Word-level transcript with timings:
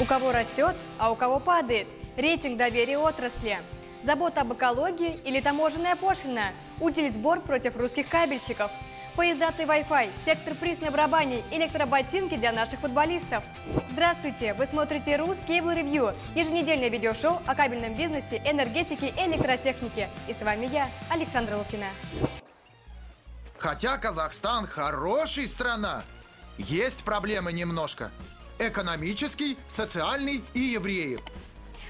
У 0.00 0.04
кого 0.04 0.30
растет, 0.30 0.76
а 0.98 1.10
у 1.10 1.16
кого 1.16 1.40
падает. 1.40 1.88
Рейтинг 2.16 2.56
доверия 2.56 2.98
отрасли. 2.98 3.58
Забота 4.04 4.42
об 4.42 4.52
экологии 4.52 5.18
или 5.24 5.40
таможенная 5.40 5.96
пошлина. 5.96 6.52
Утильсбор 6.80 7.40
против 7.40 7.76
русских 7.76 8.08
кабельщиков. 8.08 8.70
Поездатый 9.16 9.64
Wi-Fi, 9.64 10.12
сектор 10.24 10.54
приз 10.54 10.80
на 10.80 10.92
барабане, 10.92 11.42
электроботинки 11.50 12.36
для 12.36 12.52
наших 12.52 12.78
футболистов. 12.78 13.42
Здравствуйте! 13.90 14.54
Вы 14.54 14.66
смотрите 14.66 15.16
Рус 15.16 15.36
Cable 15.48 15.74
Review, 15.74 16.14
еженедельное 16.36 16.88
видеошоу 16.88 17.42
о 17.44 17.54
кабельном 17.56 17.94
бизнесе, 17.96 18.40
энергетике 18.44 19.08
и 19.08 19.26
электротехнике. 19.26 20.08
И 20.28 20.34
с 20.34 20.40
вами 20.40 20.66
я, 20.66 20.88
Александра 21.10 21.56
Лукина. 21.56 21.88
Хотя 23.58 23.98
Казахстан 23.98 24.68
хорошая 24.68 25.48
страна, 25.48 26.04
есть 26.56 27.02
проблемы 27.02 27.52
немножко. 27.52 28.12
Экономический, 28.60 29.56
социальный 29.68 30.42
и 30.52 30.58
евреи. 30.58 31.16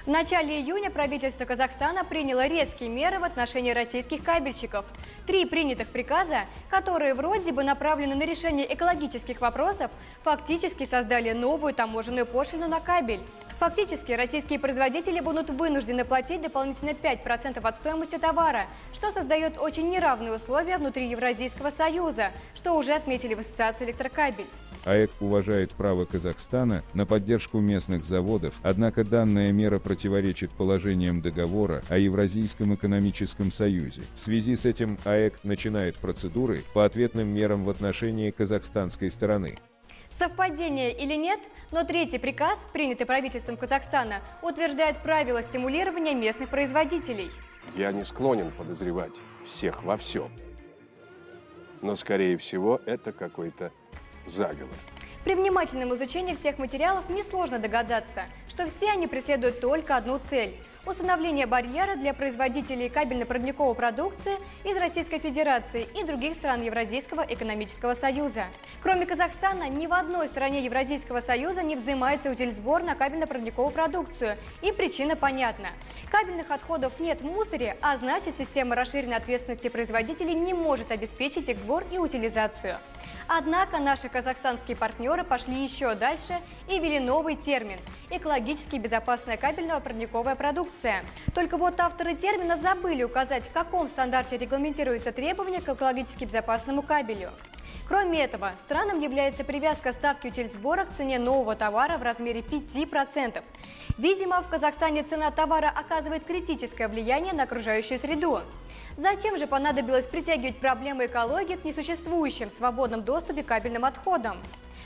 В 0.05 0.11
начале 0.11 0.55
июня 0.57 0.91
правительство 0.91 1.47
Казахстана 1.47 2.05
приняло 2.05 2.47
резкие 2.47 2.91
меры 2.91 3.19
в 3.19 3.25
отношении 3.25 3.71
российских 3.71 4.23
кабельщиков. 4.23 4.85
Три 5.27 5.47
принятых 5.47 5.89
приказа, 5.89 6.45
которые 6.69 7.15
вроде 7.15 7.53
бы 7.53 7.65
направлены 7.65 8.15
на 8.15 8.25
решение 8.25 8.71
экологических 8.75 9.41
вопросов, 9.41 9.91
фактически 10.25 10.85
создали 10.85 11.33
новую 11.33 11.73
таможенную 11.73 12.27
пошлину 12.27 12.69
на 12.69 12.81
кабель. 12.81 13.21
Фактически 13.61 14.13
российские 14.13 14.59
производители 14.59 15.21
будут 15.21 15.49
вынуждены 15.49 16.05
платить 16.05 16.43
дополнительно 16.43 16.91
5% 16.91 17.67
от 17.67 17.77
стоимости 17.77 18.19
товара, 18.19 18.67
что 18.93 19.11
создает 19.13 19.59
очень 19.59 19.89
неравные 19.89 20.33
условия 20.33 20.77
внутри 20.77 21.09
Евразийского 21.09 21.71
союза, 21.71 22.31
что 22.55 22.75
уже 22.75 22.93
отметили 22.93 23.33
в 23.33 23.41
Ассоциации 23.41 23.87
электрокабель. 23.87 24.47
АЭК 24.85 25.11
уважает 25.21 25.73
право 25.73 26.05
Казахстана 26.05 26.83
на 26.95 27.07
поддержку 27.07 27.61
местных 27.61 28.05
заводов, 28.05 28.55
однако 28.63 29.05
данная 29.05 29.53
мера 29.53 29.79
противоречит 29.79 30.51
положениям 30.51 31.21
договора 31.21 31.83
о 31.89 31.99
Евразийском 31.99 32.75
экономическом 32.75 33.51
союзе. 33.51 34.03
В 34.17 34.21
связи 34.21 34.57
с 34.57 34.65
этим 34.65 34.99
АЭК 35.05 35.45
начинает 35.45 35.97
процедуры 35.97 36.63
по 36.75 36.85
ответным 36.85 37.29
мерам 37.29 37.65
в 37.65 37.71
отношении 37.71 38.31
казахстанской 38.31 39.11
стороны. 39.11 39.55
Совпадение 40.19 40.93
или 40.93 41.15
нет, 41.15 41.39
но 41.71 41.85
третий 41.85 42.19
приказ, 42.19 42.59
принятый 42.73 43.07
правительством 43.07 43.57
Казахстана, 43.57 44.21
утверждает 44.43 44.99
правила 44.99 45.43
стимулирования 45.45 46.15
местных 46.15 46.49
производителей. 46.49 47.31
Я 47.77 47.93
не 47.93 48.03
склонен 48.03 48.51
подозревать 48.51 49.21
всех 49.45 49.85
во 49.85 49.97
всем. 49.97 50.33
Но, 51.83 51.95
скорее 51.95 52.37
всего, 52.37 52.81
это 52.87 53.13
какой-то 53.13 53.71
заговор. 54.29 54.77
При 55.25 55.35
внимательном 55.35 55.95
изучении 55.95 56.35
всех 56.35 56.59
материалов 56.59 57.09
несложно 57.11 57.59
догадаться, 57.59 58.25
что 58.49 58.67
все 58.69 58.91
они 58.91 59.07
преследуют 59.07 59.61
только 59.61 59.97
одну 59.97 60.21
цель– 60.31 60.55
установление 60.87 61.47
барьера 61.47 61.97
для 61.97 62.15
производителей 62.15 62.89
кабельно-проводниковой 62.89 63.75
продукции 63.75 64.37
из 64.65 64.77
Российской 64.79 65.19
Федерации 65.19 65.87
и 65.95 66.03
других 66.05 66.35
стран 66.35 66.63
Евразийского 66.63 67.27
экономического 67.29 67.95
союза. 67.95 68.47
Кроме 68.83 69.05
Казахстана, 69.05 69.69
ни 69.69 69.87
в 69.87 69.93
одной 69.93 70.29
стране 70.29 70.65
Евразийского 70.65 71.21
союза 71.21 71.63
не 71.63 71.77
взимается 71.77 72.31
утильсбор 72.31 72.83
на 72.83 72.95
кабельно-проводниковую 72.95 73.73
продукцию, 73.73 74.39
и 74.63 74.73
причина 74.73 75.15
понятна. 75.15 75.69
Кабельных 76.11 76.51
отходов 76.51 76.99
нет 77.01 77.21
в 77.21 77.27
мусоре, 77.27 77.77
а 77.83 77.99
значит 77.99 78.37
система 78.39 78.75
расширенной 78.75 79.17
ответственности 79.17 79.69
производителей 79.69 80.35
не 80.35 80.55
может 80.55 80.91
обеспечить 80.91 81.51
их 81.51 81.59
сбор 81.59 81.85
и 81.93 81.99
утилизацию. 81.99 82.79
Однако 83.31 83.79
наши 83.79 84.09
казахстанские 84.09 84.75
партнеры 84.75 85.23
пошли 85.23 85.63
еще 85.63 85.95
дальше 85.95 86.39
и 86.67 86.79
ввели 86.79 86.99
новый 86.99 87.37
термин– 87.37 87.77
экологически 88.11 88.77
безопасная 88.77 89.37
кабельно-проводниковая 89.37 90.35
продукция. 90.35 91.05
Только 91.35 91.59
вот 91.59 91.79
авторы 91.79 92.15
термина 92.15 92.57
забыли 92.57 93.03
указать, 93.03 93.47
в 93.47 93.53
каком 93.53 93.89
стандарте 93.89 94.39
регламентируются 94.39 95.13
требования 95.13 95.61
к 95.61 95.69
экологически 95.69 96.25
безопасному 96.25 96.81
кабелю. 96.81 97.31
Кроме 97.87 98.21
этого, 98.21 98.53
странным 98.65 98.99
является 98.99 99.45
привязка 99.45 99.93
ставки 99.93 100.29
утильсбора 100.29 100.87
к 100.87 100.97
цене 100.97 101.19
нового 101.19 101.55
товара 101.55 101.99
в 101.99 102.03
размере 102.03 102.41
5%. 102.41 103.43
Видимо, 103.99 104.43
в 104.43 104.49
Казахстане 104.49 105.03
цена 105.03 105.31
товара 105.31 105.73
оказывает 105.75 106.25
критическое 106.25 106.89
влияние 106.89 107.33
на 107.33 107.43
окружающую 107.43 107.99
среду. 107.99 108.41
Зачем 108.97 109.39
же 109.39 109.47
понадобилось 109.47 110.07
притягивать 110.07 110.59
проблемы 110.59 111.07
экологии 111.07 111.57
к 111.57 111.65
несуществующим 111.65 112.51
свободном 112.51 113.03
доступе 113.03 113.43
кабельным 113.43 113.85
отходам? 113.85 114.39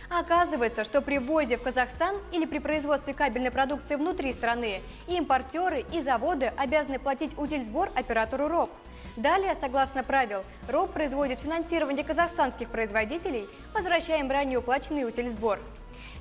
Оказывается, 0.09 0.85
что 0.85 1.01
при 1.01 1.19
ввозе 1.19 1.57
в 1.57 1.63
Казахстан 1.63 2.17
или 2.33 2.45
при 2.45 2.59
производстве 2.59 3.15
кабельной 3.15 3.51
продукции 3.51 3.97
внутри 3.97 4.33
страны 4.33 4.83
и 5.07 5.17
импортеры, 5.17 5.85
и 5.93 6.03
заводы 6.03 6.53
обязаны 6.57 6.99
платить 6.99 7.37
утильсбор 7.39 7.89
оператору 7.95 8.49
РОП. 8.49 8.71
Далее, 9.17 9.57
согласно 9.61 10.03
правил, 10.03 10.43
РОП 10.69 10.93
производит 10.93 11.41
финансирование 11.41 12.05
казахстанских 12.05 12.69
производителей, 12.69 13.47
возвращая 13.75 14.21
им 14.21 14.31
ранее 14.31 14.59
уплаченный 14.59 15.07
утильсбор. 15.07 15.59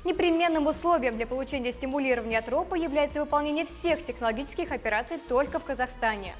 Непременным 0.04 0.66
условием 0.66 1.16
для 1.16 1.28
получения 1.28 1.72
стимулирования 1.72 2.40
от 2.40 2.50
РОПа 2.50 2.74
является 2.74 3.20
выполнение 3.20 3.68
всех 3.68 4.04
технологических 4.04 4.72
операций 4.72 5.20
только 5.30 5.60
в 5.60 5.64
Казахстане. 5.64 6.34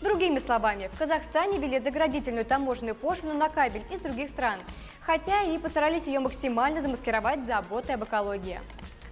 Другими 0.00 0.38
словами, 0.38 0.88
в 0.92 0.98
Казахстане 0.98 1.58
ввели 1.58 1.80
заградительную 1.80 2.44
таможенную 2.44 2.94
пошлину 2.94 3.34
на 3.34 3.48
кабель 3.48 3.82
из 3.90 3.98
других 3.98 4.30
стран, 4.30 4.60
хотя 5.00 5.42
и 5.42 5.58
постарались 5.58 6.06
ее 6.06 6.20
максимально 6.20 6.82
замаскировать 6.82 7.44
заботой 7.46 7.96
об 7.96 8.04
экологии. 8.04 8.60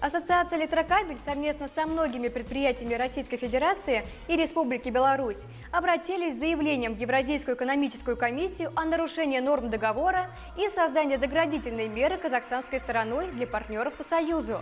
Ассоциация 0.00 0.60
«Электрокабель» 0.60 1.18
совместно 1.18 1.66
со 1.66 1.84
многими 1.84 2.28
предприятиями 2.28 2.94
Российской 2.94 3.36
Федерации 3.36 4.06
и 4.28 4.36
Республики 4.36 4.90
Беларусь 4.90 5.44
обратились 5.72 6.36
с 6.36 6.38
заявлением 6.38 6.94
в 6.94 7.00
Евразийскую 7.00 7.56
экономическую 7.56 8.16
комиссию 8.16 8.70
о 8.76 8.84
нарушении 8.84 9.40
норм 9.40 9.70
договора 9.70 10.30
и 10.56 10.68
создании 10.68 11.16
заградительной 11.16 11.88
меры 11.88 12.16
казахстанской 12.16 12.78
стороной 12.78 13.32
для 13.32 13.48
партнеров 13.48 13.94
по 13.94 14.04
Союзу. 14.04 14.60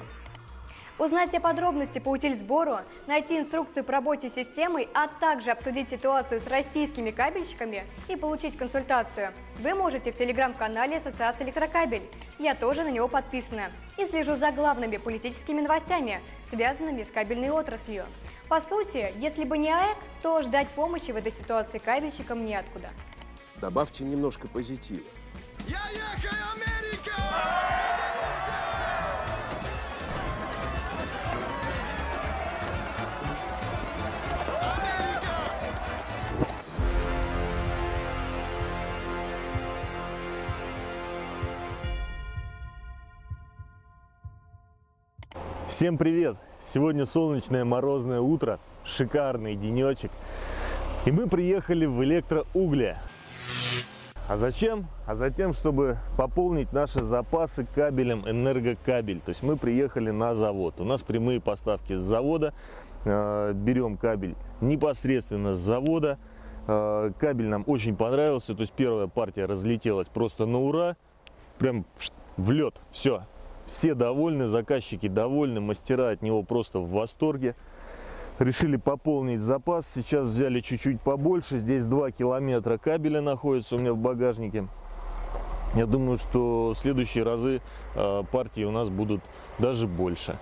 Узнать 0.99 1.29
все 1.29 1.41
подробности 1.41 1.99
по 1.99 2.09
утильсбору, 2.09 2.79
найти 3.07 3.39
инструкцию 3.39 3.85
по 3.85 3.93
работе 3.93 4.31
с 4.31 4.35
системой, 4.35 4.89
а 4.95 5.07
также 5.07 5.51
обсудить 5.51 5.91
ситуацию 5.91 6.41
с 6.41 6.47
российскими 6.47 7.11
кабельщиками 7.11 7.85
и 8.09 8.17
получить 8.17 8.57
консультацию 8.57 9.35
вы 9.59 9.75
можете 9.75 10.13
в 10.13 10.17
телеграм-канале 10.17 10.97
Ассоциации 10.97 11.45
Электрокабель. 11.45 12.09
Я 12.39 12.55
тоже 12.55 12.83
на 12.83 12.91
него 12.91 13.09
подписана 13.09 13.71
и 13.97 14.07
слежу 14.07 14.37
за 14.37 14.53
главными 14.53 14.99
политическими 14.99 15.63
новостями, 15.63 16.21
связанными 16.49 17.03
с 17.03 17.11
кабельной 17.11 17.51
отраслью. 17.51 18.05
По 18.49 18.61
сути, 18.61 19.13
если 19.19 19.45
бы 19.45 19.57
не 19.57 19.71
АЭК, 19.71 19.97
то 20.23 20.43
ждать 20.43 20.69
помощи 20.69 21.11
в 21.11 21.17
этой 21.17 21.33
ситуации 21.33 21.79
кабельщикам 21.79 22.45
неоткуда. 22.45 22.91
Добавьте 23.57 24.05
немножко 24.05 24.49
позитива. 24.49 25.01
Я 25.67 25.81
ехаю, 25.91 26.76
Всем 45.77 45.99
привет! 45.99 46.39
Сегодня 46.63 47.05
солнечное 47.05 47.67
морозное 47.67 48.23
утро, 48.23 48.61
шикарный 48.83 49.57
денечек. 49.57 50.11
И 51.05 51.13
мы 51.13 51.29
приехали 51.29 51.85
в 51.85 52.03
электроугле. 52.03 52.97
А 54.27 54.39
зачем? 54.39 54.87
А 55.07 55.15
затем, 55.15 55.53
чтобы 55.53 55.99
пополнить 56.17 56.73
наши 56.73 57.05
запасы 57.05 57.67
кабелем 57.75 58.27
энергокабель. 58.27 59.21
То 59.21 59.29
есть 59.29 59.43
мы 59.43 59.59
приехали 59.59 60.11
на 60.11 60.35
завод. 60.35 60.81
У 60.81 60.85
нас 60.85 61.03
прямые 61.03 61.43
поставки 61.43 61.93
с 61.93 62.01
завода. 62.01 62.55
Э, 63.05 63.53
берем 63.53 63.99
кабель 63.99 64.35
непосредственно 64.63 65.55
с 65.55 65.59
завода. 65.59 66.19
Э, 66.69 67.13
кабель 67.19 67.49
нам 67.49 67.65
очень 67.67 67.95
понравился. 67.95 68.55
То 68.55 68.63
есть 68.63 68.73
первая 68.73 69.09
партия 69.09 69.45
разлетелась 69.45 70.09
просто 70.09 70.47
на 70.47 70.59
ура. 70.59 70.97
Прям 71.59 71.85
в 72.39 72.51
лед. 72.51 72.77
Все, 72.91 73.25
все 73.67 73.95
довольны, 73.95 74.47
заказчики 74.47 75.09
довольны, 75.09 75.61
мастера 75.61 76.11
от 76.11 76.23
него 76.23 76.43
просто 76.43 76.79
в 76.79 76.91
восторге. 76.91 77.55
Решили 78.39 78.77
пополнить 78.77 79.41
запас. 79.41 79.89
Сейчас 79.89 80.29
взяли 80.29 80.61
чуть-чуть 80.61 81.01
побольше. 81.01 81.59
Здесь 81.59 81.85
2 81.85 82.11
километра 82.11 82.77
кабеля 82.77 83.21
находится 83.21 83.77
у 83.77 83.79
меня 83.79 83.93
в 83.93 83.99
багажнике. 83.99 84.69
Я 85.75 85.87
думаю, 85.87 86.17
что 86.17 86.73
в 86.75 86.79
следующие 86.79 87.25
разы 87.25 87.61
э, 87.95 88.23
партии 88.31 88.63
у 88.63 88.71
нас 88.71 88.89
будут 88.89 89.23
даже 89.59 89.87
больше. 89.87 90.39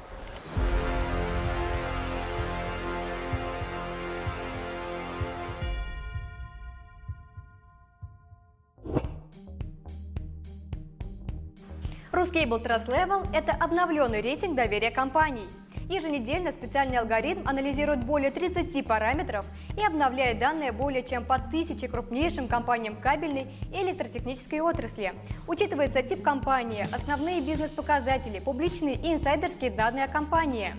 Ruscable 12.15 12.63
Trust 12.63 12.91
Level– 12.91 13.27
это 13.33 13.51
обновленный 13.51 14.21
рейтинг 14.21 14.55
доверия 14.55 14.93
компаний. 14.93 15.49
Еженедельно 15.89 16.53
специальный 16.53 16.99
алгоритм 16.99 17.41
анализирует 17.45 18.05
более 18.05 18.31
30 18.31 18.87
параметров 18.87 19.45
и 19.77 19.85
обновляет 19.85 20.39
данные 20.39 20.71
более 20.71 21.03
чем 21.03 21.25
по 21.25 21.41
тысяче 21.41 21.89
крупнейшим 21.89 22.47
компаниям 22.47 22.95
кабельной 22.95 23.49
и 23.73 23.83
электротехнической 23.83 24.61
отрасли. 24.61 25.13
Учитывается 25.49 26.05
тип 26.05 26.23
компании, 26.23 26.87
основные 26.95 27.41
бизнес-показатели, 27.41 28.39
публичные 28.39 28.95
и 28.95 29.15
инсайдерские 29.15 29.73
данные 29.73 30.05
о 30.05 30.09
компании. 30.09 30.73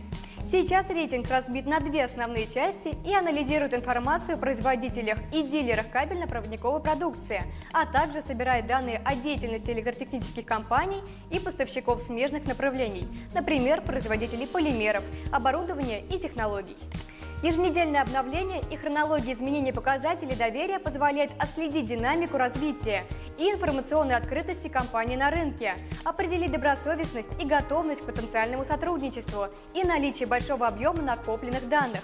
Сейчас 0.48 0.88
рейтинг 0.92 1.28
разбит 1.28 1.66
на 1.66 1.80
две 1.80 2.04
основные 2.04 2.46
части 2.46 2.94
и 3.04 3.16
анализирует 3.16 3.74
информацию 3.74 4.36
о 4.36 4.38
производителях 4.38 5.18
и 5.34 5.42
дилерах 5.42 5.90
кабельно-проводниковой 5.90 6.82
продукции, 6.82 7.42
а 7.74 7.88
также 7.88 8.22
собирает 8.22 8.68
данные 8.68 9.02
о 9.04 9.16
деятельности 9.16 9.72
электротехнических 9.72 10.46
компаний 10.46 11.02
и 11.32 11.40
поставщиков 11.40 12.00
смежных 12.04 12.46
направлений, 12.46 13.08
например, 13.34 13.82
производителей 13.82 14.46
полимеров, 14.46 15.04
оборудования 15.32 16.02
и 16.12 16.20
технологий. 16.20 16.78
Еженедельное 17.46 18.02
обновление 18.02 18.60
и 18.72 18.76
хронология 18.76 19.32
изменений 19.32 19.72
показателей 19.72 20.36
доверия 20.36 20.80
позволяет 20.80 21.30
отследить 21.38 21.86
динамику 21.86 22.40
развития 22.40 23.04
и 23.38 23.52
информационной 23.52 24.16
открытости 24.16 24.68
компании 24.68 25.16
на 25.16 25.30
рынке, 25.30 25.76
определить 26.06 26.52
добросовестность 26.52 27.40
и 27.40 27.46
готовность 27.46 28.02
к 28.02 28.06
потенциальному 28.06 28.64
сотрудничеству 28.66 29.50
и 29.76 29.84
наличие 29.84 30.26
большого 30.26 30.66
объема 30.66 31.04
накопленных 31.04 31.70
данных. 31.70 32.02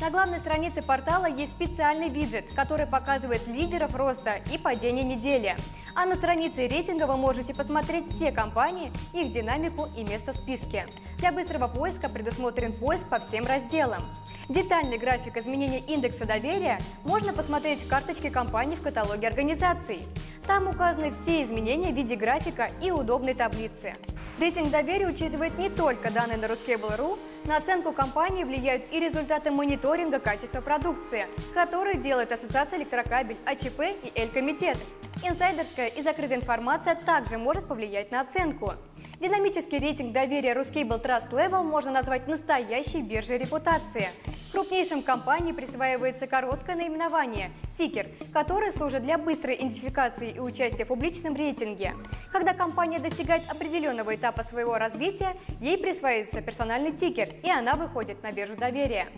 На 0.00 0.10
главной 0.10 0.38
странице 0.38 0.80
портала 0.80 1.26
есть 1.26 1.56
специальный 1.56 2.08
виджет, 2.08 2.44
который 2.54 2.86
показывает 2.86 3.48
лидеров 3.48 3.96
роста 3.96 4.34
и 4.52 4.58
падения 4.58 5.02
недели. 5.02 5.56
А 5.96 6.06
на 6.06 6.14
странице 6.14 6.68
рейтинга 6.68 7.08
вы 7.08 7.16
можете 7.16 7.52
посмотреть 7.52 8.12
все 8.12 8.30
компании, 8.30 8.92
их 9.12 9.32
динамику 9.32 9.88
и 9.96 10.04
место 10.04 10.32
в 10.32 10.36
списке. 10.36 10.86
Для 11.16 11.32
быстрого 11.32 11.66
поиска 11.66 12.08
предусмотрен 12.08 12.72
поиск 12.72 13.08
по 13.08 13.18
всем 13.18 13.44
разделам. 13.44 14.04
Детальный 14.48 14.96
график 14.96 15.36
изменения 15.36 15.80
индекса 15.80 16.24
доверия 16.24 16.78
можно 17.04 17.34
посмотреть 17.34 17.82
в 17.82 17.88
карточке 17.88 18.30
компании 18.30 18.76
в 18.76 18.82
каталоге 18.82 19.28
организаций. 19.28 20.06
Там 20.46 20.68
указаны 20.68 21.10
все 21.10 21.42
изменения 21.42 21.92
в 21.92 21.94
виде 21.94 22.16
графика 22.16 22.70
и 22.80 22.90
удобной 22.90 23.34
таблицы. 23.34 23.92
Рейтинг 24.40 24.70
доверия 24.70 25.06
учитывает 25.06 25.58
не 25.58 25.68
только 25.68 26.10
данные 26.10 26.38
на 26.38 26.46
Ruskable.ru, 26.46 27.18
на 27.44 27.58
оценку 27.58 27.92
компании 27.92 28.44
влияют 28.44 28.84
и 28.90 28.98
результаты 28.98 29.50
мониторинга 29.50 30.18
качества 30.18 30.62
продукции, 30.62 31.26
которые 31.52 31.96
делает 31.96 32.32
Ассоциация 32.32 32.78
электрокабель, 32.78 33.36
АЧП 33.44 33.80
и 34.02 34.12
Эль-комитет. 34.14 34.78
Инсайдерская 35.24 35.88
и 35.88 36.00
закрытая 36.02 36.38
информация 36.38 36.94
также 36.94 37.36
может 37.36 37.66
повлиять 37.66 38.12
на 38.12 38.22
оценку. 38.22 38.74
Динамический 39.20 39.78
рейтинг 39.78 40.12
доверия 40.12 40.52
Ruscable 40.52 41.02
Trust 41.02 41.30
Level 41.32 41.64
можно 41.64 41.90
назвать 41.90 42.28
настоящей 42.28 43.02
биржей 43.02 43.36
репутации. 43.38 44.06
Крупнейшим 44.52 45.02
компаниям 45.02 45.56
присваивается 45.56 46.28
короткое 46.28 46.76
наименование– 46.76 47.50
тикер, 47.72 48.06
который 48.32 48.70
служит 48.70 49.02
для 49.02 49.18
быстрой 49.18 49.56
идентификации 49.56 50.30
и 50.30 50.38
участия 50.38 50.84
в 50.84 50.88
публичном 50.88 51.34
рейтинге. 51.34 51.94
Когда 52.30 52.54
компания 52.54 53.00
достигает 53.00 53.42
определенного 53.50 54.14
этапа 54.14 54.44
своего 54.44 54.78
развития, 54.78 55.34
ей 55.60 55.78
присваивается 55.78 56.40
персональный 56.40 56.92
тикер, 56.92 57.26
и 57.42 57.50
она 57.50 57.74
выходит 57.74 58.22
на 58.22 58.30
биржу 58.30 58.56
доверия. 58.56 59.08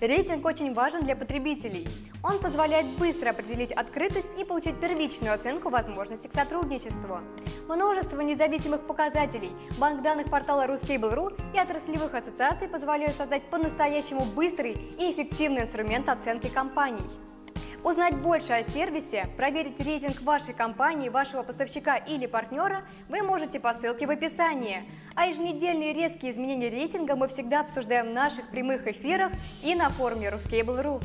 Рейтинг 0.00 0.46
очень 0.46 0.74
важен 0.74 1.00
для 1.00 1.16
потребителей. 1.16 1.88
Он 2.22 2.38
позволяет 2.38 2.86
быстро 2.98 3.30
определить 3.30 3.72
открытость 3.72 4.38
и 4.38 4.44
получить 4.44 4.78
первичную 4.80 5.34
оценку 5.34 5.70
возможности 5.70 6.28
к 6.28 6.34
сотрудничеству. 6.34 7.18
Множество 7.68 8.20
независимых 8.20 8.86
показателей, 8.86 9.50
банк 9.76 10.02
данных 10.02 10.30
портала 10.30 10.66
Ruscable.ru 10.66 11.36
и 11.52 11.58
отраслевых 11.58 12.14
ассоциаций 12.14 12.68
позволяют 12.68 13.16
создать 13.16 13.42
по-настоящему 13.50 14.24
быстрый 14.36 14.72
и 14.98 15.10
эффективный 15.10 15.62
инструмент 15.62 16.08
оценки 16.08 16.48
компаний. 16.48 17.02
Узнать 17.84 18.20
больше 18.20 18.52
о 18.54 18.64
сервисе, 18.64 19.26
проверить 19.36 19.78
рейтинг 19.80 20.20
вашей 20.22 20.52
компании, 20.52 21.08
вашего 21.08 21.44
поставщика 21.44 21.96
или 21.96 22.26
партнера 22.26 22.82
вы 23.08 23.22
можете 23.22 23.60
по 23.60 23.72
ссылке 23.72 24.06
в 24.06 24.10
описании. 24.10 24.82
А 25.14 25.26
еженедельные 25.26 25.92
резкие 25.92 26.32
изменения 26.32 26.70
рейтинга 26.70 27.14
мы 27.14 27.28
всегда 27.28 27.60
обсуждаем 27.60 28.08
в 28.08 28.12
наших 28.12 28.48
прямых 28.48 28.86
эфирах 28.88 29.30
и 29.62 29.76
на 29.76 29.90
форуме 29.90 30.28
Ruscable.ru. 30.28 31.00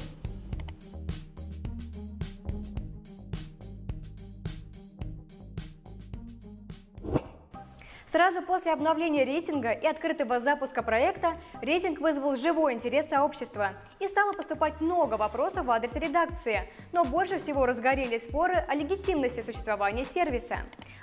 Сразу 8.13 8.43
после 8.43 8.73
обновления 8.73 9.25
рейтинга 9.25 9.71
и 9.71 9.87
открытого 9.87 10.39
запуска 10.39 10.83
проекта 10.83 11.33
рейтинг 11.63 11.99
вызвал 11.99 12.35
живой 12.35 12.73
интерес 12.73 13.09
сообщества 13.09 13.71
и 13.99 14.07
стало 14.07 14.33
поступать 14.33 14.79
много 14.81 15.15
вопросов 15.15 15.65
в 15.65 15.71
адрес 15.71 15.95
редакции, 15.95 16.69
но 16.91 17.05
больше 17.05 17.39
всего 17.39 17.65
разгорелись 17.65 18.25
споры 18.25 18.53
о 18.67 18.75
легитимности 18.75 19.41
существования 19.41 20.05
сервиса. 20.05 20.57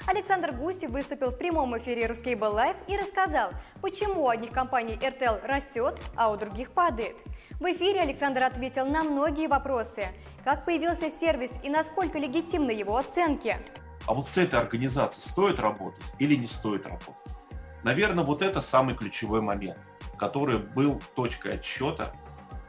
Александр 0.06 0.52
Гусев 0.52 0.90
выступил 0.90 1.30
в 1.30 1.36
прямом 1.36 1.76
эфире 1.78 2.04
Ruscable 2.04 2.54
Live 2.54 2.76
и 2.86 2.96
рассказал, 2.96 3.50
почему 3.82 4.26
у 4.26 4.28
одних 4.28 4.52
компаний 4.52 4.94
RTL 4.94 5.44
растет, 5.44 6.00
а 6.14 6.30
у 6.30 6.36
других 6.36 6.70
падает. 6.70 7.16
В 7.58 7.64
эфире 7.72 8.02
Александр 8.02 8.44
ответил 8.44 8.86
на 8.86 9.02
многие 9.02 9.48
вопросы, 9.48 10.04
как 10.44 10.64
появился 10.64 11.10
сервис 11.10 11.58
и 11.64 11.70
насколько 11.70 12.20
легитимны 12.20 12.70
его 12.70 12.96
оценки– 12.96 13.56
а 14.06 14.14
вот 14.14 14.28
с 14.28 14.38
этой 14.38 14.58
организацией 14.58 15.28
стоит 15.28 15.60
работать 15.60 16.12
или 16.18 16.34
не 16.34 16.46
стоит 16.46 16.86
работать. 16.86 17.36
Наверное, 17.82 18.24
вот 18.24 18.42
это 18.42 18.60
самый 18.60 18.94
ключевой 18.94 19.40
момент, 19.40 19.78
который 20.18 20.58
был 20.58 21.00
точкой 21.14 21.54
отсчета 21.54 22.12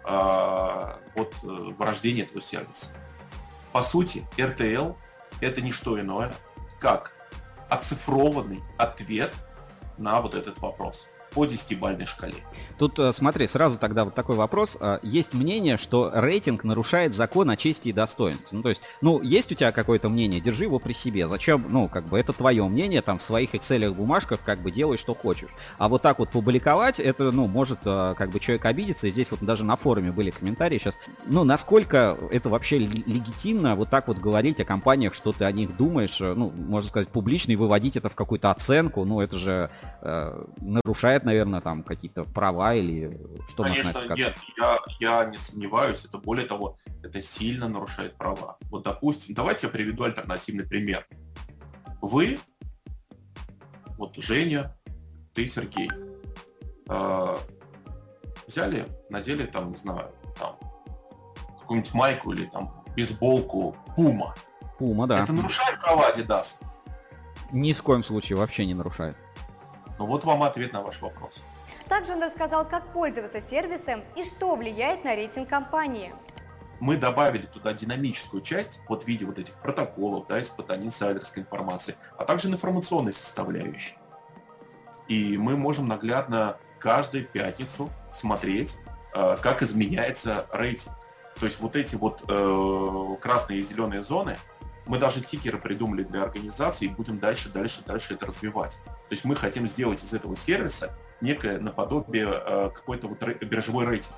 э, 0.04 0.10
от 0.10 1.36
э, 1.44 1.74
рождения 1.80 2.24
этого 2.24 2.42
сервиса. 2.42 2.88
По 3.72 3.84
сути, 3.84 4.26
RTL 4.38 4.96
это 5.42 5.62
не 5.62 5.72
что 5.72 6.00
иное, 6.00 6.34
как 6.80 7.14
оцифрованный 7.70 8.62
ответ 8.78 9.34
на 9.98 10.22
вот 10.22 10.36
этот 10.36 10.60
вопрос 10.60 11.08
по 11.34 11.46
10-бальной 11.46 12.06
шкале. 12.06 12.36
Тут 12.78 13.00
э, 13.00 13.14
смотри, 13.14 13.48
сразу 13.48 13.80
тогда 13.80 14.06
вот 14.06 14.16
такой 14.16 14.36
вопрос. 14.36 14.78
А, 14.80 15.00
есть 15.02 15.34
мнение, 15.34 15.78
что 15.78 16.12
рейтинг 16.14 16.64
нарушает 16.64 17.16
закон 17.16 17.50
о 17.50 17.56
чести 17.56 17.90
и 17.90 17.94
достоинстве. 17.94 18.58
Ну, 18.58 18.64
то 18.64 18.70
есть, 18.70 18.82
ну, 19.02 19.22
есть 19.22 19.52
у 19.52 19.56
тебя 19.56 19.72
какое-то 19.72 20.10
мнение, 20.10 20.42
держи 20.42 20.66
его 20.66 20.80
при 20.80 20.94
себе. 20.94 21.28
Зачем, 21.28 21.66
ну, 21.70 21.88
как 21.88 22.06
бы 22.06 22.20
это 22.20 22.34
твое 22.34 22.68
мнение, 22.68 23.02
там, 23.02 23.18
в 23.18 23.22
своих 23.22 23.52
целях 23.62 23.94
бумажках, 23.94 24.40
как 24.46 24.62
бы 24.62 24.72
делай, 24.72 24.98
что 24.98 25.14
хочешь. 25.14 25.50
А 25.78 25.88
вот 25.88 26.02
так 26.02 26.20
вот 26.20 26.30
публиковать, 26.30 27.00
это, 27.00 27.32
ну, 27.32 27.48
может, 27.48 27.80
э, 27.86 28.14
как 28.18 28.30
бы 28.32 28.40
человек 28.40 28.66
обидеться. 28.66 29.08
И 29.08 29.10
здесь 29.10 29.32
вот 29.32 29.40
даже 29.42 29.64
на 29.64 29.76
форуме 29.78 30.12
были 30.12 30.32
комментарии 30.32 30.80
сейчас. 30.80 30.98
Ну, 31.26 31.44
насколько 31.44 32.18
это 32.32 32.50
вообще 32.50 32.78
легитимно 32.78 33.76
вот 33.76 33.90
так 33.90 34.08
вот 34.08 34.18
говорить 34.18 34.60
о 34.60 34.66
компаниях, 34.66 35.14
что 35.14 35.32
ты 35.32 35.46
о 35.46 35.52
них 35.52 35.78
думаешь, 35.78 36.20
э, 36.20 36.34
ну, 36.34 36.52
можно 36.52 36.90
сказать, 36.90 37.08
публично 37.08 37.54
и 37.54 37.56
выводить 37.56 37.96
это 37.96 38.10
в 38.10 38.16
какую-то 38.16 38.52
оценку, 38.52 39.06
ну, 39.06 39.22
это 39.22 39.38
же 39.38 39.70
э, 40.02 40.46
нарушает 40.60 41.21
нарушает, 41.22 41.26
наверное, 41.26 41.62
там 41.62 41.84
какие-то 41.84 42.24
права 42.24 42.74
или 42.74 43.20
что 43.48 43.64
Конечно, 43.64 43.92
можно 43.94 44.14
нет, 44.16 44.36
я, 44.58 44.80
я 45.00 45.26
не 45.26 45.38
сомневаюсь. 45.38 46.06
Это 46.06 46.18
более 46.18 46.46
того, 46.46 46.78
это 47.04 47.22
сильно 47.22 47.68
нарушает 47.68 48.16
права. 48.18 48.58
Вот, 48.70 48.84
допустим, 48.84 49.36
давайте 49.36 49.68
я 49.68 49.74
приведу 49.74 50.04
альтернативный 50.04 50.66
пример. 50.66 51.06
Вы, 52.02 52.40
вот 53.98 54.16
Женя, 54.18 54.76
ты, 55.34 55.48
Сергей, 55.48 55.90
э, 56.90 57.38
взяли, 58.48 58.88
надели 59.10 59.46
там, 59.46 59.72
не 59.72 59.78
знаю, 59.78 60.12
там, 60.38 60.58
какую-нибудь 61.60 61.94
майку 61.94 62.34
или 62.34 62.46
там 62.46 62.84
бейсболку 62.96 63.76
Пума. 63.96 64.36
Пума, 64.78 65.08
да. 65.08 65.24
Это 65.24 65.34
нарушает 65.34 65.80
права 65.80 66.12
Adidas? 66.12 66.60
Ни 67.52 67.74
в 67.74 67.84
коем 67.84 68.04
случае 68.04 68.38
вообще 68.38 68.66
не 68.66 68.74
нарушает. 68.74 69.16
Ну 70.02 70.08
вот 70.08 70.24
вам 70.24 70.42
ответ 70.42 70.74
на 70.74 70.82
ваш 70.82 71.00
вопрос. 71.00 71.44
Также 71.88 72.14
он 72.14 72.24
рассказал, 72.24 72.68
как 72.68 72.92
пользоваться 72.92 73.40
сервисом 73.40 74.04
и 74.16 74.24
что 74.24 74.56
влияет 74.56 75.04
на 75.04 75.16
рейтинг 75.16 75.48
компании. 75.48 76.12
Мы 76.80 76.98
добавили 76.98 77.46
туда 77.46 77.72
динамическую 77.72 78.42
часть 78.42 78.82
вот 78.90 79.04
в 79.04 79.08
виде 79.08 79.28
вот 79.28 79.38
этих 79.38 79.54
протоколов, 79.62 80.26
да, 80.26 80.42
испытаний 80.42 80.88
инсайдерской 80.88 81.44
информации, 81.44 81.98
а 82.18 82.26
также 82.26 82.48
информационной 82.48 83.14
составляющей. 83.14 83.96
И 85.08 85.38
мы 85.38 85.56
можем 85.56 85.88
наглядно 85.88 86.58
каждую 86.80 87.28
пятницу 87.28 87.92
смотреть, 88.12 88.78
э, 89.14 89.38
как 89.40 89.62
изменяется 89.62 90.48
рейтинг. 90.52 90.96
То 91.40 91.46
есть 91.46 91.60
вот 91.60 91.76
эти 91.76 91.96
вот 91.96 92.24
э, 92.28 93.16
красные 93.22 93.60
и 93.60 93.62
зеленые 93.62 94.02
зоны, 94.02 94.36
мы 94.92 95.00
даже 95.00 95.22
тикеры 95.22 95.58
придумали 95.58 96.04
для 96.04 96.24
организации 96.24 96.88
и 96.88 96.90
будем 96.90 97.18
дальше, 97.18 97.48
дальше, 97.48 97.82
дальше 97.86 98.14
это 98.14 98.26
развивать. 98.26 98.78
То 98.84 99.12
есть 99.12 99.24
мы 99.24 99.38
хотим 99.38 99.66
сделать 99.66 100.04
из 100.04 100.14
этого 100.14 100.36
сервиса 100.36 100.94
некое 101.22 101.60
наподобие 101.60 102.28
э, 102.30 102.72
какой-то 102.76 103.08
вот 103.08 103.24
биржевой 103.42 103.86
рейтинг. 103.86 104.14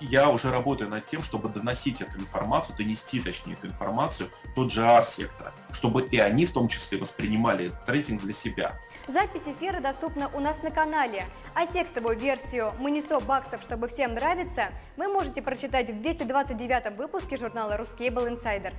Я 0.00 0.28
уже 0.28 0.50
работаю 0.50 0.90
над 0.90 1.04
тем, 1.04 1.22
чтобы 1.22 1.50
доносить 1.50 2.02
эту 2.02 2.18
информацию, 2.18 2.76
донести, 2.76 3.20
точнее, 3.20 3.52
эту 3.52 3.68
информацию 3.68 4.28
тот 4.56 4.72
же 4.72 4.82
R-сектора, 4.82 5.52
чтобы 5.70 6.02
и 6.02 6.18
они 6.18 6.44
в 6.44 6.52
том 6.52 6.66
числе 6.66 6.98
воспринимали 6.98 7.66
этот 7.66 7.88
рейтинг 7.88 8.22
для 8.22 8.32
себя. 8.32 8.80
Запись 9.06 9.46
эфира 9.46 9.80
доступна 9.80 10.30
у 10.32 10.40
нас 10.40 10.62
на 10.62 10.70
канале, 10.70 11.26
а 11.54 11.66
текстовую 11.66 12.16
версию 12.16 12.72
«Мы 12.78 12.90
не 12.90 13.02
100 13.02 13.20
баксов, 13.20 13.60
чтобы 13.60 13.86
всем 13.88 14.14
нравиться» 14.14 14.68
вы 14.96 15.08
можете 15.08 15.42
прочитать 15.42 15.90
в 15.90 16.00
229 16.00 16.96
выпуске 16.96 17.36
журнала 17.36 17.76
«Рускейбл 17.76 18.26
Инсайдер». 18.26 18.72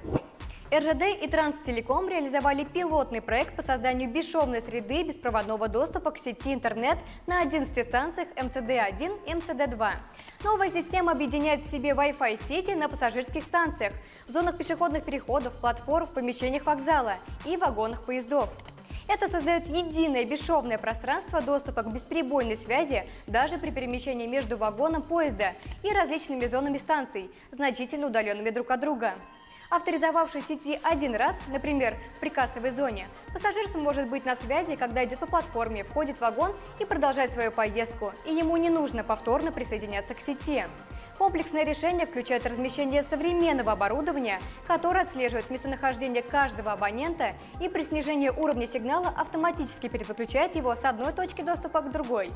РЖД 0.73 1.21
и 1.21 1.27
Транстелеком 1.27 2.09
реализовали 2.09 2.63
пилотный 2.63 3.21
проект 3.21 3.55
по 3.55 3.61
созданию 3.61 4.09
бесшовной 4.09 4.61
среды 4.61 5.03
беспроводного 5.03 5.67
доступа 5.67 6.09
к 6.09 6.17
сети 6.17 6.55
интернет 6.55 6.97
на 7.27 7.41
11 7.41 7.87
станциях 7.87 8.27
МЦД-1 8.35 9.27
и 9.27 9.31
МЦД-2. 9.31 9.91
Новая 10.43 10.71
система 10.71 11.11
объединяет 11.11 11.63
в 11.63 11.69
себе 11.69 11.91
Wi-Fi 11.91 12.41
сети 12.41 12.71
на 12.71 12.89
пассажирских 12.89 13.43
станциях, 13.43 13.93
в 14.27 14.31
зонах 14.31 14.57
пешеходных 14.57 15.05
переходов, 15.05 15.53
платформ, 15.61 16.07
в 16.07 16.13
помещениях 16.13 16.65
вокзала 16.65 17.17
и 17.45 17.57
вагонах 17.57 18.03
поездов. 18.03 18.49
Это 19.07 19.29
создает 19.29 19.67
единое 19.67 20.25
бесшовное 20.25 20.79
пространство 20.79 21.39
доступа 21.39 21.83
к 21.83 21.93
бесперебойной 21.93 22.57
связи 22.57 23.07
даже 23.27 23.59
при 23.59 23.69
перемещении 23.69 24.25
между 24.25 24.57
вагоном 24.57 25.03
поезда 25.03 25.53
и 25.83 25.91
различными 25.91 26.47
зонами 26.47 26.79
станций, 26.79 27.29
значительно 27.51 28.07
удаленными 28.07 28.49
друг 28.49 28.71
от 28.71 28.79
друга. 28.79 29.13
Авторизовавший 29.69 30.41
сети 30.41 30.79
один 30.83 31.15
раз, 31.15 31.37
например, 31.47 31.95
в 32.17 32.19
прикассовой 32.19 32.71
зоне, 32.71 33.07
пассажир 33.33 33.67
сможет 33.67 34.09
быть 34.09 34.25
на 34.25 34.35
связи, 34.35 34.75
когда 34.75 35.03
идет 35.03 35.19
по 35.19 35.25
платформе, 35.27 35.83
входит 35.83 36.17
в 36.17 36.21
вагон 36.21 36.51
и 36.79 36.85
продолжает 36.85 37.33
свою 37.33 37.51
поездку, 37.51 38.13
и 38.25 38.33
ему 38.33 38.57
не 38.57 38.69
нужно 38.69 39.03
повторно 39.03 39.51
присоединяться 39.51 40.13
к 40.13 40.19
сети. 40.19 40.65
Комплексное 41.17 41.63
решение 41.63 42.05
включает 42.05 42.45
размещение 42.45 43.01
современного 43.01 43.71
оборудования, 43.71 44.41
которое 44.67 45.01
отслеживает 45.03 45.49
местонахождение 45.49 46.21
каждого 46.21 46.73
абонента 46.73 47.33
и 47.61 47.69
при 47.69 47.83
снижении 47.83 48.29
уровня 48.29 48.67
сигнала 48.67 49.13
автоматически 49.15 49.87
переключает 49.87 50.55
его 50.55 50.75
с 50.75 50.83
одной 50.83 51.13
точки 51.13 51.41
доступа 51.41 51.81
к 51.81 51.91
другой. 51.91 52.27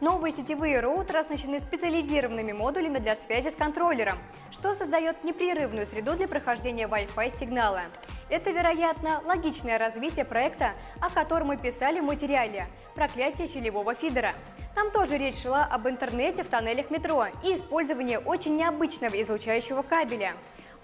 Новые 0.00 0.32
сетевые 0.32 0.80
роутеры 0.80 1.20
оснащены 1.20 1.60
специализированными 1.60 2.52
модулями 2.52 2.98
для 2.98 3.16
связи 3.16 3.48
с 3.48 3.56
контроллером, 3.56 4.18
что 4.50 4.74
создает 4.74 5.24
непрерывную 5.24 5.86
среду 5.86 6.14
для 6.14 6.28
прохождения 6.28 6.86
Wi-Fi 6.86 7.36
сигнала. 7.36 7.82
Это, 8.28 8.50
вероятно, 8.50 9.22
логичное 9.24 9.78
развитие 9.78 10.24
проекта, 10.26 10.72
о 11.00 11.10
котором 11.10 11.48
мы 11.48 11.56
писали 11.56 12.00
в 12.00 12.04
материале 12.04 12.68
«Проклятие 12.94 13.48
щелевого 13.48 13.94
фидера». 13.94 14.34
Там 14.80 14.90
тоже 14.92 15.18
речь 15.18 15.42
шла 15.42 15.66
об 15.66 15.86
интернете 15.88 16.42
в 16.42 16.48
тоннелях 16.48 16.90
метро 16.90 17.26
и 17.44 17.54
использовании 17.54 18.16
очень 18.16 18.56
необычного 18.56 19.20
излучающего 19.20 19.82
кабеля. 19.82 20.32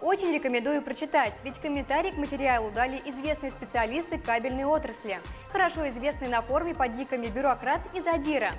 Очень 0.02 0.34
рекомендую 0.34 0.82
прочитать, 0.82 1.40
ведь 1.44 1.58
комментарий 1.58 2.12
к 2.12 2.18
материалу 2.18 2.70
дали 2.70 3.00
известные 3.06 3.50
специалисты 3.50 4.18
кабельной 4.18 4.64
отрасли, 4.64 5.18
хорошо 5.50 5.88
известные 5.88 6.28
на 6.28 6.42
форуме 6.42 6.74
под 6.74 6.94
никами 6.94 7.28
«Бюрократ» 7.28 7.80
и 7.94 8.02
«Задира». 8.02 8.50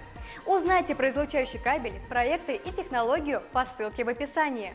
Узнайте 0.48 0.96
про 0.96 1.10
излучающий 1.10 1.60
кабель, 1.60 1.94
проекты 2.10 2.56
и 2.56 2.72
технологию 2.72 3.44
по 3.54 3.64
ссылке 3.64 4.06
в 4.06 4.10
описании. 4.10 4.74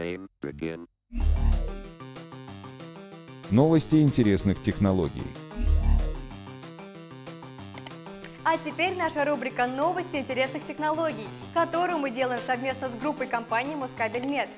Game 0.00 0.28
begin. 0.40 0.88
Новости 3.50 3.96
интересных 3.96 4.62
технологий. 4.62 5.22
А 8.44 8.56
теперь 8.56 8.96
наша 8.96 9.26
рубрика 9.26 9.66
«Новости 9.66 10.16
интересных 10.16 10.64
технологий», 10.64 11.28
которую 11.52 11.98
мы 11.98 12.10
делаем 12.10 12.40
совместно 12.40 12.88
с 12.88 12.94
группой 12.94 13.26
компании 13.26 13.74
«Москабельмет». 13.74 14.48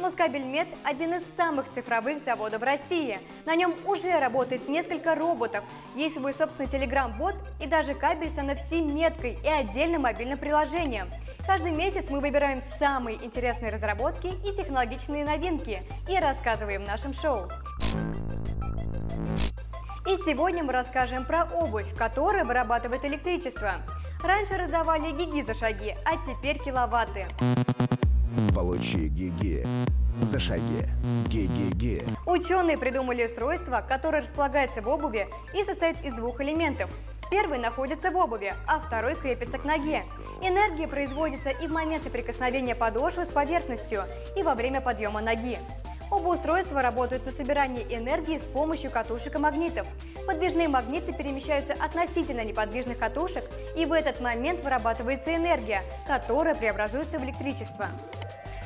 Москабельмет– 0.00 0.68
один 0.84 1.14
из 1.14 1.24
самых 1.36 1.68
цифровых 1.70 2.22
заводов 2.24 2.62
России. 2.62 3.18
На 3.44 3.56
нем 3.56 3.74
уже 3.84 4.18
работает 4.20 4.68
несколько 4.68 5.16
роботов, 5.16 5.64
есть 5.96 6.14
свой 6.14 6.32
собственный 6.32 6.70
телеграм-бот 6.70 7.34
и 7.60 7.66
даже 7.66 7.94
кабель 7.94 8.30
с 8.30 8.38
NFC-меткой 8.38 9.36
и 9.44 9.48
отдельным 9.48 10.02
мобильным 10.02 10.38
приложением– 10.38 11.08
Каждый 11.46 11.72
месяц 11.72 12.08
мы 12.08 12.20
выбираем 12.20 12.62
самые 12.78 13.22
интересные 13.24 13.72
разработки 13.72 14.28
и 14.28 14.54
технологичные 14.54 15.24
новинки 15.24 15.82
и 16.08 16.16
рассказываем 16.18 16.84
в 16.84 16.86
нашем 16.86 17.12
шоу. 17.12 17.48
И 20.06 20.16
сегодня 20.16 20.62
мы 20.62 20.72
расскажем 20.72 21.24
про 21.24 21.44
обувь, 21.44 21.94
которая 21.96 22.44
вырабатывает 22.44 23.04
электричество. 23.04 23.74
Раньше 24.22 24.56
раздавали 24.56 25.10
гиги 25.10 25.42
за 25.42 25.54
шаги, 25.54 25.96
а 26.04 26.16
теперь 26.16 26.58
киловатты. 26.58 27.26
Получи 28.54 29.08
гиги 29.08 29.66
за 30.22 30.38
шаги. 30.38 30.86
Ги-ги-ги. 31.26 32.00
Ученые 32.26 32.78
придумали 32.78 33.24
устройство, 33.24 33.84
которое 33.86 34.22
располагается 34.22 34.80
в 34.80 34.88
обуви 34.88 35.28
и 35.54 35.64
состоит 35.64 36.00
из 36.04 36.14
двух 36.14 36.40
элементов 36.40 36.90
Первый 37.32 37.58
находится 37.58 38.10
в 38.10 38.16
обуви, 38.18 38.52
а 38.66 38.78
второй 38.78 39.14
крепится 39.14 39.56
к 39.56 39.64
ноге. 39.64 40.04
Энергия 40.44 40.88
производится 40.88 41.50
и 41.50 41.68
в 41.68 41.72
момент 41.72 42.02
соприкосновения 42.02 42.74
подошвы 42.74 43.24
с 43.24 43.28
поверхностью, 43.28 44.02
и 44.36 44.42
во 44.42 44.56
время 44.56 44.80
подъема 44.80 45.20
ноги. 45.20 45.56
Оба 46.10 46.30
устройства 46.30 46.82
работают 46.82 47.24
на 47.24 47.30
собирание 47.30 47.84
энергии 47.96 48.36
с 48.36 48.42
помощью 48.42 48.90
катушек 48.90 49.36
и 49.36 49.38
магнитов. 49.38 49.86
Подвижные 50.26 50.66
магниты 50.66 51.12
перемещаются 51.12 51.74
относительно 51.74 52.44
неподвижных 52.44 52.98
катушек, 52.98 53.44
и 53.76 53.86
в 53.86 53.92
этот 53.92 54.20
момент 54.20 54.64
вырабатывается 54.64 55.34
энергия, 55.34 55.84
которая 56.08 56.56
преобразуется 56.56 57.20
в 57.20 57.24
электричество. 57.24 57.86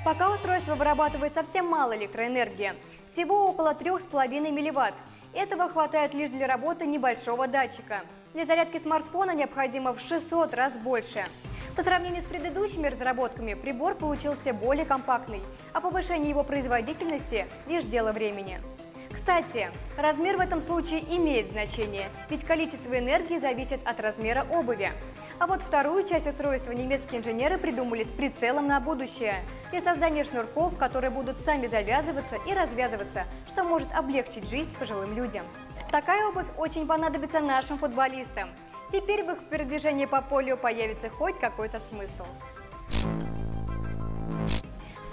Пока 0.02 0.32
устройство 0.32 0.76
вырабатывает 0.76 1.34
совсем 1.34 1.66
мало 1.66 1.94
электроэнергии, 1.94 2.72
всего 3.04 3.50
около 3.50 3.74
3,5 3.74 4.50
милливатт. 4.50 4.94
Этого 5.34 5.68
хватает 5.68 6.14
лишь 6.14 6.30
для 6.30 6.46
работы 6.46 6.86
небольшого 6.86 7.46
датчика. 7.46 8.00
Для 8.36 8.44
зарядки 8.44 8.76
смартфона 8.76 9.34
необходимо 9.34 9.94
в 9.94 9.98
600 9.98 10.52
раз 10.52 10.76
больше. 10.76 11.24
По 11.74 11.82
сравнению 11.82 12.20
с 12.20 12.26
предыдущими 12.26 12.86
разработками, 12.86 13.54
прибор 13.54 13.94
получился 13.94 14.52
более 14.52 14.84
компактный, 14.84 15.40
а 15.72 15.80
повышение 15.80 16.28
его 16.28 16.44
производительности– 16.44 17.46
лишь 17.66 17.84
дело 17.84 18.12
времени. 18.12 18.60
Кстати, 19.10 19.70
размер 19.96 20.36
в 20.36 20.40
этом 20.40 20.60
случае 20.60 21.00
имеет 21.16 21.50
значение, 21.50 22.10
ведь 22.28 22.44
количество 22.44 22.98
энергии 22.98 23.38
зависит 23.38 23.80
от 23.86 24.00
размера 24.00 24.46
обуви. 24.50 24.92
А 25.38 25.46
вот 25.46 25.62
вторую 25.62 26.06
часть 26.06 26.26
устройства 26.26 26.72
немецкие 26.72 27.20
инженеры 27.20 27.56
придумали 27.56 28.02
с 28.02 28.08
прицелом 28.08 28.66
на 28.66 28.80
будущее, 28.80 29.36
для 29.70 29.80
создания 29.80 30.24
шнурков, 30.24 30.76
которые 30.76 31.10
будут 31.10 31.38
сами 31.38 31.68
завязываться 31.68 32.36
и 32.46 32.52
развязываться, 32.52 33.24
что 33.46 33.64
может 33.64 33.88
облегчить 33.94 34.46
жизнь 34.46 34.74
пожилым 34.78 35.16
людям. 35.16 35.46
Такая 35.96 36.28
обувь 36.28 36.44
очень 36.58 36.86
понадобится 36.86 37.40
нашим 37.40 37.78
футболистам. 37.78 38.50
Теперь 38.92 39.24
в 39.24 39.30
их 39.30 39.48
передвижении 39.48 40.04
по 40.04 40.20
полю 40.20 40.58
появится 40.58 41.08
хоть 41.08 41.38
какой-то 41.38 41.80
смысл. 41.80 42.26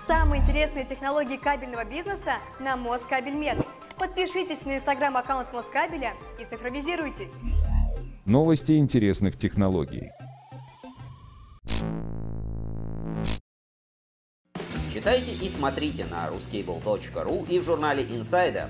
Самые 0.05 0.41
интересные 0.41 0.83
технологии 0.83 1.37
кабельного 1.37 1.85
бизнеса 1.85 2.33
на 2.59 2.75
Москабельмет. 2.75 3.65
Подпишитесь 3.97 4.65
на 4.65 4.75
инстаграм-аккаунт 4.75 5.53
Москабеля 5.53 6.15
и 6.37 6.43
цифровизируйтесь. 6.43 7.35
Новости 8.25 8.77
интересных 8.77 9.37
технологий. 9.37 10.11
Читайте 14.93 15.31
и 15.31 15.47
смотрите 15.47 16.07
на 16.07 16.27
ruskable.ru 16.27 17.47
и 17.47 17.59
в 17.61 17.63
журнале 17.63 18.03
Insider. 18.03 18.67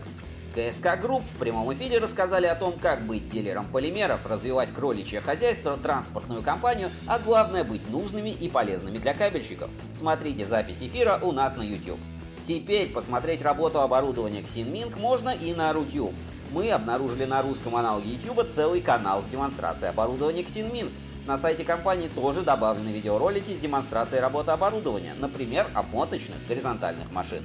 КСК 0.54 1.00
Групп 1.02 1.24
в 1.26 1.40
прямом 1.40 1.74
эфире 1.74 1.98
рассказали 1.98 2.46
о 2.46 2.54
том, 2.54 2.74
как 2.80 3.08
быть 3.08 3.28
дилером 3.28 3.66
полимеров, 3.66 4.28
развивать 4.28 4.72
кроличье 4.72 5.20
хозяйство, 5.20 5.78
транспортную 5.78 6.44
компанию, 6.44 6.92
а 7.08 7.18
главное 7.18 7.64
быть 7.64 7.90
нужными 7.90 8.30
и 8.30 8.50
полезными 8.50 9.00
для 9.00 9.16
кабельщиков. 9.16 9.72
Смотрите 9.92 10.46
запись 10.46 10.84
эфира 10.84 11.20
у 11.24 11.32
нас 11.32 11.56
на 11.56 11.64
YouTube. 11.64 12.00
Теперь 12.44 12.92
посмотреть 12.92 13.42
работу 13.42 13.82
оборудования 13.82 14.42
Xinming 14.42 15.00
можно 15.00 15.30
и 15.30 15.56
на 15.56 15.72
Rutube. 15.72 16.14
Мы 16.52 16.70
обнаружили 16.70 17.26
на 17.26 17.42
русском 17.42 17.76
аналоге 17.76 18.12
YouTube 18.12 18.48
целый 18.48 18.82
канал 18.82 19.24
с 19.24 19.26
демонстрацией 19.26 19.90
оборудования 19.90 20.44
Xinming. 20.44 20.92
На 21.26 21.40
сайте 21.40 21.64
компании 21.64 22.10
тоже 22.10 22.42
добавлены 22.42 22.90
видеоролики 22.90 23.56
с 23.56 23.60
демонстрацией 23.60 24.22
работы 24.22 24.52
оборудования, 24.52 25.16
например, 25.18 25.68
обмоточных 25.74 26.46
горизонтальных 26.48 27.12
машин. 27.12 27.44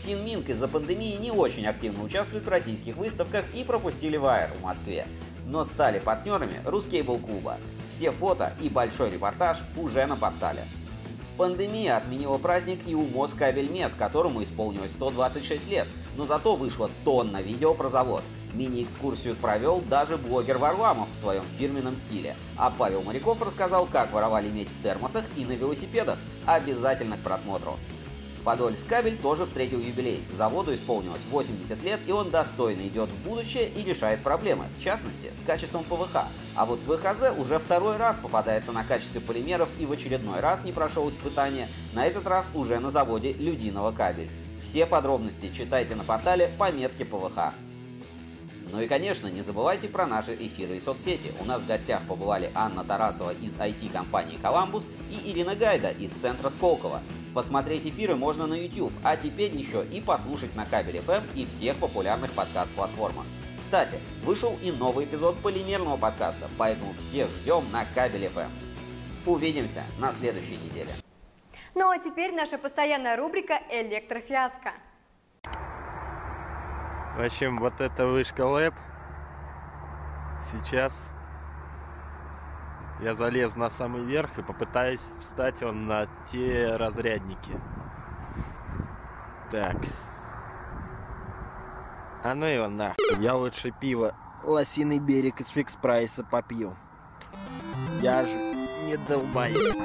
Синминг 0.00 0.48
из-за 0.48 0.66
пандемии 0.66 1.16
не 1.16 1.30
очень 1.30 1.66
активно 1.66 2.02
участвует 2.02 2.46
в 2.46 2.50
российских 2.50 2.96
выставках 2.96 3.44
и 3.54 3.64
пропустили 3.64 4.16
Вайер 4.16 4.50
в 4.58 4.62
Москве. 4.62 5.06
Но 5.46 5.62
стали 5.64 5.98
партнерами 5.98 6.60
Рускейбл 6.64 7.18
клуба. 7.18 7.58
Все 7.86 8.10
фото 8.10 8.54
и 8.62 8.70
большой 8.70 9.10
репортаж 9.10 9.58
уже 9.76 10.06
на 10.06 10.16
портале. 10.16 10.64
Пандемия 11.36 11.96
отменила 11.96 12.38
праздник 12.38 12.80
и 12.86 12.94
у 12.94 13.06
Москабельмет, 13.08 13.94
которому 13.94 14.42
исполнилось 14.42 14.92
126 14.92 15.70
лет, 15.70 15.86
но 16.16 16.26
зато 16.26 16.56
вышло 16.56 16.90
тонна 17.04 17.42
видео 17.42 17.74
про 17.74 17.88
завод. 17.88 18.22
Мини-экскурсию 18.52 19.36
провел 19.36 19.80
даже 19.80 20.16
блогер 20.16 20.58
Варламов 20.58 21.10
в 21.10 21.14
своем 21.14 21.44
фирменном 21.56 21.96
стиле, 21.96 22.36
а 22.56 22.70
Павел 22.70 23.02
Моряков 23.02 23.40
рассказал, 23.42 23.86
как 23.86 24.12
воровали 24.12 24.48
медь 24.48 24.70
в 24.70 24.82
термосах 24.82 25.24
и 25.36 25.44
на 25.44 25.52
велосипедах. 25.52 26.18
Обязательно 26.46 27.16
к 27.16 27.22
просмотру. 27.22 27.78
Подольскабель 28.44 29.16
тоже 29.16 29.44
встретил 29.44 29.80
юбилей. 29.80 30.22
Заводу 30.30 30.74
исполнилось 30.74 31.26
80 31.30 31.82
лет, 31.82 32.00
и 32.06 32.12
он 32.12 32.30
достойно 32.30 32.82
идет 32.82 33.10
в 33.10 33.24
будущее 33.24 33.68
и 33.68 33.84
решает 33.84 34.22
проблемы, 34.22 34.66
в 34.78 34.82
частности, 34.82 35.30
с 35.32 35.40
качеством 35.40 35.84
ПВХ. 35.84 36.24
А 36.54 36.66
вот 36.66 36.80
ВХЗ 36.82 37.38
уже 37.38 37.58
второй 37.58 37.96
раз 37.96 38.16
попадается 38.16 38.72
на 38.72 38.84
качестве 38.84 39.20
полимеров 39.20 39.68
и 39.78 39.86
в 39.86 39.92
очередной 39.92 40.40
раз 40.40 40.64
не 40.64 40.72
прошел 40.72 41.08
испытания, 41.08 41.68
на 41.92 42.06
этот 42.06 42.26
раз 42.26 42.50
уже 42.54 42.78
на 42.78 42.90
заводе 42.90 43.32
Людиного 43.32 43.92
кабель. 43.92 44.30
Все 44.60 44.86
подробности 44.86 45.50
читайте 45.54 45.94
на 45.94 46.04
портале 46.04 46.50
пометки 46.58 47.04
ПВХ. 47.04 47.54
Ну 48.72 48.80
и, 48.80 48.86
конечно, 48.86 49.26
не 49.26 49.42
забывайте 49.42 49.88
про 49.88 50.06
наши 50.06 50.34
эфиры 50.34 50.76
и 50.76 50.80
соцсети. 50.80 51.32
У 51.40 51.44
нас 51.44 51.62
в 51.62 51.66
гостях 51.66 52.02
побывали 52.06 52.52
Анна 52.54 52.84
Тарасова 52.84 53.32
из 53.32 53.56
IT-компании 53.56 54.38
«Коламбус» 54.40 54.86
и 55.10 55.30
Ирина 55.30 55.56
Гайда 55.56 55.90
из 55.90 56.12
центра 56.12 56.48
Сколково. 56.48 57.02
Посмотреть 57.34 57.86
эфиры 57.86 58.14
можно 58.14 58.46
на 58.46 58.54
YouTube, 58.54 58.92
а 59.02 59.16
теперь 59.16 59.54
еще 59.56 59.84
и 59.84 60.00
послушать 60.00 60.54
на 60.54 60.66
Кабель 60.66 60.98
FM 60.98 61.22
и 61.34 61.46
всех 61.46 61.76
популярных 61.78 62.30
подкаст-платформах. 62.32 63.26
Кстати, 63.60 63.98
вышел 64.22 64.56
и 64.62 64.70
новый 64.70 65.04
эпизод 65.04 65.36
полимерного 65.42 65.96
подкаста, 65.96 66.48
поэтому 66.56 66.94
всех 66.94 67.28
ждем 67.30 67.64
на 67.72 67.84
Кабель 67.94 68.26
FM. 68.26 68.48
Увидимся 69.26 69.82
на 69.98 70.12
следующей 70.12 70.56
неделе. 70.56 70.94
Ну 71.74 71.90
а 71.90 71.98
теперь 71.98 72.32
наша 72.32 72.56
постоянная 72.56 73.16
рубрика 73.16 73.60
«Электрофиаско». 73.70 74.72
В 77.20 77.22
общем, 77.22 77.58
вот 77.58 77.82
эта 77.82 78.06
вышка 78.06 78.46
лэп. 78.46 78.72
Сейчас 80.50 80.98
я 83.02 83.14
залез 83.14 83.56
на 83.56 83.68
самый 83.68 84.02
верх 84.04 84.38
и 84.38 84.42
попытаюсь 84.42 85.02
встать 85.20 85.62
он 85.62 85.86
на 85.86 86.08
те 86.32 86.76
разрядники. 86.76 87.60
Так. 89.50 89.76
А 92.24 92.34
ну 92.34 92.46
его 92.46 92.68
нахуй. 92.68 92.96
Я 93.18 93.34
лучше 93.34 93.70
пиво 93.70 94.14
Лосиный 94.42 94.98
берег 94.98 95.42
из 95.42 95.48
фикс 95.48 95.76
прайса 95.76 96.24
попью. 96.24 96.74
Я 98.00 98.22
же 98.22 98.32
не 98.86 98.96
долбоеб. 98.96 99.76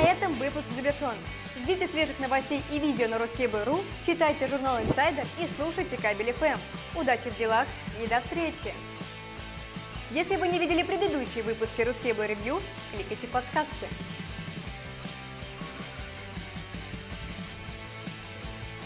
На 0.00 0.12
этом 0.12 0.32
выпуск 0.36 0.64
завершен. 0.74 1.14
Ждите 1.58 1.86
свежих 1.86 2.18
новостей 2.20 2.62
и 2.72 2.78
видео 2.78 3.06
на 3.06 3.16
Ruskable.ru, 3.16 3.84
читайте 4.06 4.46
журнал 4.46 4.78
Insider 4.78 5.26
и 5.38 5.46
слушайте 5.56 5.98
Кабель 5.98 6.30
FM. 6.30 6.58
Удачи 6.94 7.28
в 7.28 7.36
делах 7.36 7.66
и 8.02 8.06
до 8.06 8.20
встречи! 8.20 8.72
Если 10.10 10.36
вы 10.36 10.48
не 10.48 10.58
видели 10.58 10.82
предыдущие 10.84 11.44
выпуски 11.44 11.82
Ruskable 11.82 12.26
Review, 12.26 12.62
кликайте 12.94 13.26
подсказки. 13.26 13.88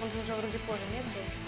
Он 0.03 0.11
же 0.11 0.19
уже 0.19 0.35
вроде 0.35 0.59
позже, 0.59 0.83
нет 0.93 1.05
был? 1.05 1.44